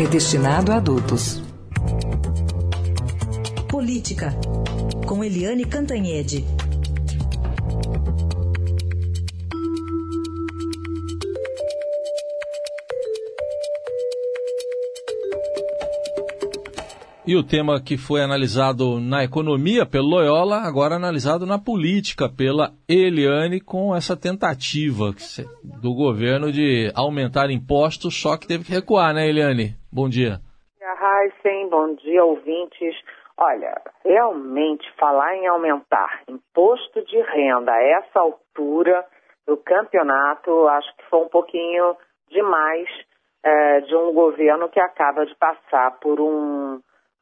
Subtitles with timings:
[0.00, 1.42] é de destinado a adultos.
[3.68, 4.34] Política,
[5.06, 6.42] com Eliane Cantanhede.
[17.26, 22.70] E o tema que foi analisado na economia pelo Loyola, agora analisado na política pela
[22.88, 25.12] Eliane, com essa tentativa
[25.82, 29.76] do governo de aumentar impostos, só que teve que recuar, né, Eliane?
[29.92, 30.40] Bom dia.
[30.80, 32.96] Heisen, bom dia, ouvintes.
[33.36, 39.04] Olha, realmente falar em aumentar imposto de renda a essa altura
[39.46, 41.96] do campeonato, acho que foi um pouquinho
[42.30, 42.88] demais
[43.42, 46.80] é, de um governo que acaba de passar por um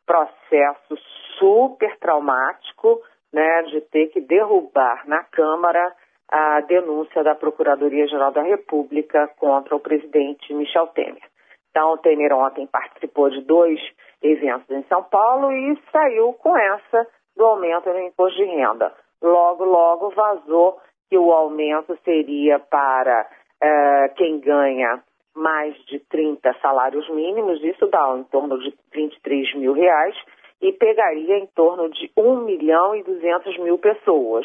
[0.09, 0.97] processo
[1.39, 5.95] super traumático, né, de ter que derrubar na Câmara
[6.31, 11.23] a denúncia da Procuradoria-Geral da República contra o presidente Michel Temer.
[11.71, 13.79] Então, o Temer ontem participou de dois
[14.23, 17.07] eventos em São Paulo e saiu com essa
[17.37, 18.93] do aumento no imposto de renda.
[19.23, 23.27] Logo, logo vazou que o aumento seria para
[23.63, 25.03] uh, quem ganha
[25.39, 30.17] mais de 30 salários mínimos, isso dá em torno de 23 mil reais,
[30.61, 34.45] e pegaria em torno de 1 milhão e 200 mil pessoas.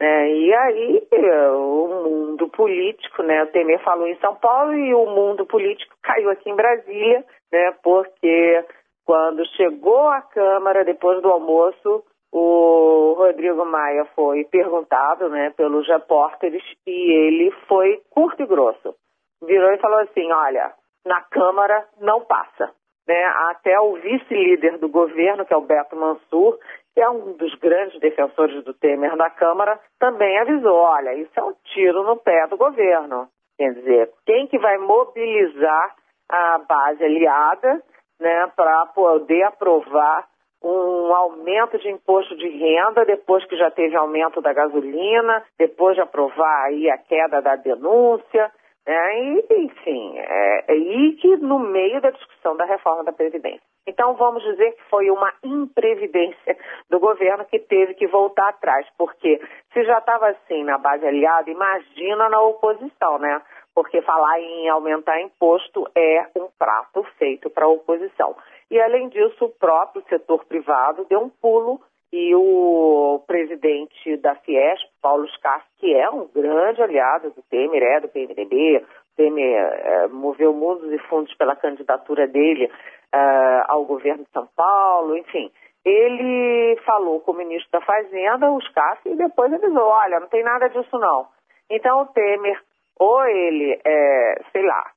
[0.00, 0.32] Né?
[0.32, 1.08] E aí
[1.54, 3.42] o mundo político, né?
[3.42, 7.74] O Temer falou em São Paulo e o mundo político caiu aqui em Brasília, né?
[7.82, 8.64] Porque
[9.04, 12.02] quando chegou à Câmara, depois do almoço,
[12.32, 18.94] o Rodrigo Maia foi perguntado, né, pelos repórteres e ele foi curto e grosso.
[19.42, 20.72] Virou e falou assim: olha,
[21.04, 22.72] na Câmara não passa.
[23.06, 23.24] Né?
[23.48, 26.58] Até o vice-líder do governo, que é o Beto Mansur,
[26.94, 31.42] que é um dos grandes defensores do Temer na Câmara, também avisou, olha, isso é
[31.42, 33.28] um tiro no pé do governo.
[33.56, 35.94] Quer dizer, quem que vai mobilizar
[36.28, 37.82] a base aliada
[38.20, 40.28] né, para poder aprovar
[40.62, 46.02] um aumento de imposto de renda depois que já teve aumento da gasolina, depois de
[46.02, 48.52] aprovar aí a queda da denúncia,
[48.92, 53.60] e, enfim, é, é, e que no meio da discussão da reforma da Previdência.
[53.86, 56.56] Então, vamos dizer que foi uma imprevidência
[56.88, 59.40] do governo que teve que voltar atrás, porque
[59.72, 63.40] se já estava assim na base aliada, imagina na oposição, né?
[63.74, 68.36] Porque falar em aumentar imposto é um prato feito para a oposição.
[68.70, 71.80] E, além disso, o próprio setor privado deu um pulo
[72.12, 78.00] e o presidente da Fiesp, Paulo Scaff, que é um grande aliado do Temer, é
[78.00, 78.84] do PMDB,
[79.16, 85.16] Temer é, moveu mundos e fundos pela candidatura dele uh, ao governo de São Paulo,
[85.16, 85.50] enfim.
[85.84, 90.42] Ele falou com o ministro da Fazenda, o Scaff, e depois avisou, olha, não tem
[90.42, 91.26] nada disso não.
[91.68, 92.60] Então o Temer,
[92.98, 94.90] ou ele, é, sei lá,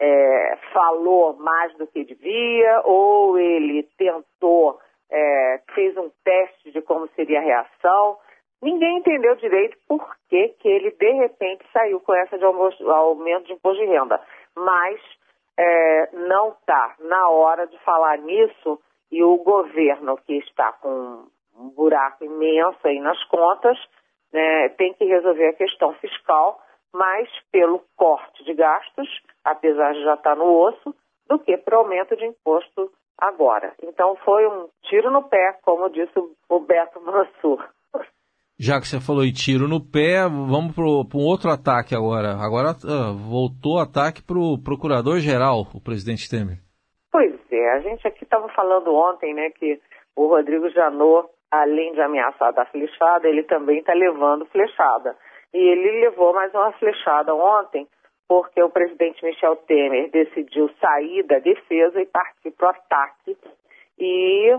[0.00, 4.78] é, falou mais do que devia, ou ele tentou,
[5.10, 8.18] é, fez um teste de como seria a reação.
[8.62, 13.54] Ninguém entendeu direito por que, que ele, de repente, saiu com essa de aumento de
[13.54, 14.20] imposto de renda.
[14.54, 15.00] Mas
[15.58, 18.78] é, não está na hora de falar nisso
[19.10, 21.26] e o governo, que está com
[21.56, 23.78] um buraco imenso aí nas contas,
[24.32, 26.60] né, tem que resolver a questão fiscal,
[26.92, 29.08] mais pelo corte de gastos,
[29.44, 30.94] apesar de já estar no osso,
[31.28, 33.74] do que para aumento de imposto agora.
[33.82, 36.12] Então foi um tiro no pé, como disse
[36.48, 37.68] o Beto Mansur.
[38.60, 42.36] Já que você falou em tiro no pé, vamos para um outro ataque agora.
[42.36, 46.60] Agora uh, voltou o ataque para o procurador-geral, o presidente Temer.
[47.10, 49.80] Pois é, a gente aqui estava falando ontem, né, que
[50.14, 55.16] o Rodrigo Janot, além de ameaçar da flechada, ele também está levando flechada.
[55.54, 57.88] E ele levou mais uma flechada ontem,
[58.28, 63.38] porque o presidente Michel Temer decidiu sair da defesa e partir para o ataque
[63.98, 64.54] e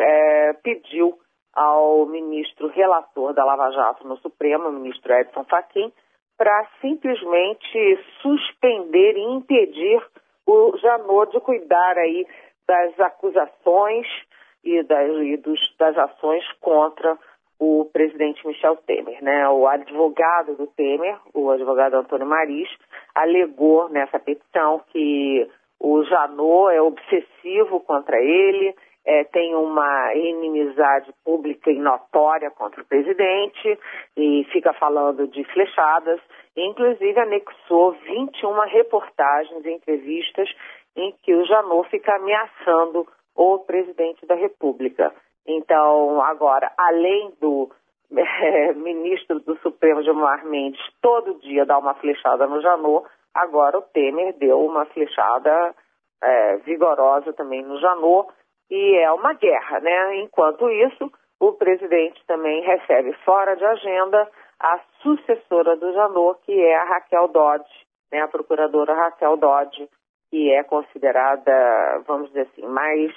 [0.00, 1.18] é, pediu
[1.54, 5.92] ao ministro relator da Lava Jato no Supremo, o ministro Edson Fachin,
[6.36, 10.02] para simplesmente suspender e impedir
[10.46, 12.26] o Janot de cuidar aí
[12.66, 14.06] das acusações
[14.64, 17.18] e das, e dos, das ações contra
[17.58, 19.22] o presidente Michel Temer.
[19.22, 19.48] Né?
[19.48, 22.68] O advogado do Temer, o advogado Antônio Maris,
[23.14, 25.48] alegou nessa petição que
[25.78, 32.86] o Janot é obsessivo contra ele, é, tem uma inimizade pública e notória contra o
[32.86, 33.78] presidente
[34.16, 36.20] e fica falando de flechadas.
[36.56, 40.48] Inclusive anexou 21 reportagens, entrevistas
[40.94, 45.12] em que o Janot fica ameaçando o presidente da República.
[45.46, 47.70] Então, agora, além do
[48.16, 53.82] é, ministro do Supremo, Gilmar Mendes, todo dia dar uma flechada no Janot, agora o
[53.82, 55.74] Temer deu uma flechada
[56.22, 58.28] é, vigorosa também no Janot,
[58.72, 60.16] e é uma guerra, né?
[60.16, 64.26] Enquanto isso, o presidente também recebe fora de agenda
[64.58, 67.68] a sucessora do Janot, que é a Raquel Dodge,
[68.10, 68.22] né?
[68.22, 69.86] a procuradora Raquel Dodge,
[70.30, 73.12] que é considerada, vamos dizer assim, mais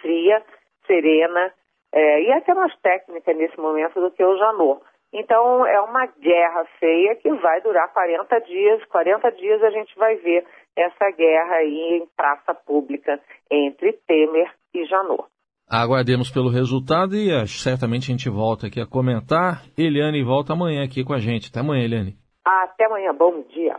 [0.00, 0.42] fria,
[0.86, 1.52] serena
[1.92, 4.80] é, e até mais técnica nesse momento do que o Janot.
[5.12, 8.82] Então é uma guerra feia que vai durar 40 dias.
[8.86, 13.20] 40 dias a gente vai ver essa guerra aí em praça pública
[13.50, 15.24] entre Temer e Janot.
[15.68, 19.62] Aguardemos pelo resultado e uh, certamente a gente volta aqui a comentar.
[19.78, 21.48] Eliane volta amanhã aqui com a gente.
[21.48, 22.16] Até amanhã, Eliane.
[22.44, 23.14] Até amanhã.
[23.14, 23.76] Bom dia.